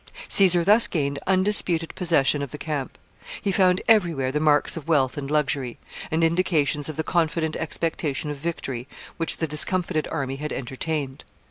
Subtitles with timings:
[0.29, 2.97] Caesar thus gained undisputed possession of the camp.
[3.39, 5.77] He found every where the marks of wealth and luxury,
[6.09, 8.87] and indications of the confident expectation of victory
[9.17, 11.23] which the discomfited army had entertained.